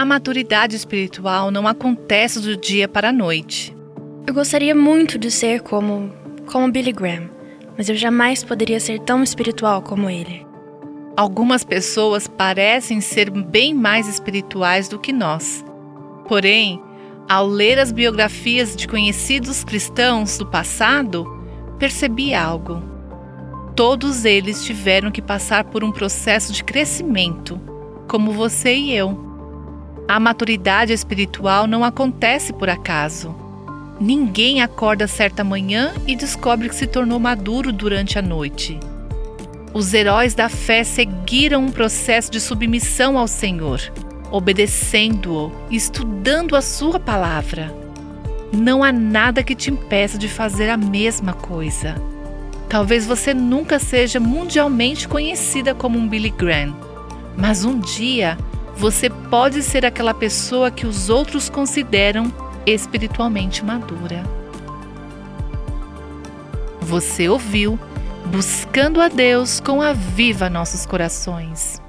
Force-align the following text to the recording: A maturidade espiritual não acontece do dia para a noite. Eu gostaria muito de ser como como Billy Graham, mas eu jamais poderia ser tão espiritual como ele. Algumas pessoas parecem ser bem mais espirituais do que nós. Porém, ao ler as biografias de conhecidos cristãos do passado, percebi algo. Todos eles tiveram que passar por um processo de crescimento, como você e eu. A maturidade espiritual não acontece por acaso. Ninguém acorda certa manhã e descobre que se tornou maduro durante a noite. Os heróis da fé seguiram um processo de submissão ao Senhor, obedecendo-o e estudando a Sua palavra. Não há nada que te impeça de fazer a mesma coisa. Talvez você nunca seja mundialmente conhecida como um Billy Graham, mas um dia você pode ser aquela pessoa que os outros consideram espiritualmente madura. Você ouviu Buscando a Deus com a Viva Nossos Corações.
A 0.00 0.04
maturidade 0.06 0.74
espiritual 0.74 1.50
não 1.50 1.68
acontece 1.68 2.40
do 2.40 2.56
dia 2.56 2.88
para 2.88 3.10
a 3.10 3.12
noite. 3.12 3.76
Eu 4.26 4.32
gostaria 4.32 4.74
muito 4.74 5.18
de 5.18 5.30
ser 5.30 5.60
como 5.60 6.10
como 6.50 6.72
Billy 6.72 6.90
Graham, 6.90 7.28
mas 7.76 7.86
eu 7.86 7.94
jamais 7.94 8.42
poderia 8.42 8.80
ser 8.80 8.98
tão 9.00 9.22
espiritual 9.22 9.82
como 9.82 10.08
ele. 10.08 10.46
Algumas 11.18 11.64
pessoas 11.64 12.26
parecem 12.26 13.02
ser 13.02 13.28
bem 13.28 13.74
mais 13.74 14.08
espirituais 14.08 14.88
do 14.88 14.98
que 14.98 15.12
nós. 15.12 15.62
Porém, 16.26 16.82
ao 17.28 17.46
ler 17.46 17.78
as 17.78 17.92
biografias 17.92 18.74
de 18.74 18.88
conhecidos 18.88 19.62
cristãos 19.64 20.38
do 20.38 20.46
passado, 20.46 21.26
percebi 21.78 22.32
algo. 22.32 22.82
Todos 23.76 24.24
eles 24.24 24.64
tiveram 24.64 25.10
que 25.10 25.20
passar 25.20 25.64
por 25.64 25.84
um 25.84 25.92
processo 25.92 26.54
de 26.54 26.64
crescimento, 26.64 27.60
como 28.08 28.32
você 28.32 28.74
e 28.74 28.96
eu. 28.96 29.28
A 30.10 30.18
maturidade 30.18 30.92
espiritual 30.92 31.68
não 31.68 31.84
acontece 31.84 32.52
por 32.52 32.68
acaso. 32.68 33.32
Ninguém 34.00 34.60
acorda 34.60 35.06
certa 35.06 35.44
manhã 35.44 35.94
e 36.04 36.16
descobre 36.16 36.68
que 36.68 36.74
se 36.74 36.88
tornou 36.88 37.20
maduro 37.20 37.72
durante 37.72 38.18
a 38.18 38.22
noite. 38.22 38.76
Os 39.72 39.94
heróis 39.94 40.34
da 40.34 40.48
fé 40.48 40.82
seguiram 40.82 41.64
um 41.64 41.70
processo 41.70 42.28
de 42.28 42.40
submissão 42.40 43.16
ao 43.16 43.28
Senhor, 43.28 43.80
obedecendo-o 44.32 45.52
e 45.70 45.76
estudando 45.76 46.56
a 46.56 46.60
Sua 46.60 46.98
palavra. 46.98 47.72
Não 48.52 48.82
há 48.82 48.90
nada 48.90 49.44
que 49.44 49.54
te 49.54 49.70
impeça 49.70 50.18
de 50.18 50.26
fazer 50.26 50.70
a 50.70 50.76
mesma 50.76 51.34
coisa. 51.34 51.94
Talvez 52.68 53.06
você 53.06 53.32
nunca 53.32 53.78
seja 53.78 54.18
mundialmente 54.18 55.06
conhecida 55.06 55.72
como 55.72 55.96
um 55.96 56.08
Billy 56.08 56.30
Graham, 56.30 56.74
mas 57.36 57.64
um 57.64 57.78
dia 57.78 58.36
você 58.80 59.10
pode 59.10 59.62
ser 59.62 59.84
aquela 59.84 60.14
pessoa 60.14 60.70
que 60.70 60.86
os 60.86 61.10
outros 61.10 61.50
consideram 61.50 62.32
espiritualmente 62.64 63.62
madura. 63.62 64.24
Você 66.80 67.28
ouviu 67.28 67.78
Buscando 68.24 69.00
a 69.02 69.08
Deus 69.08 69.60
com 69.60 69.82
a 69.82 69.92
Viva 69.92 70.48
Nossos 70.48 70.86
Corações. 70.86 71.80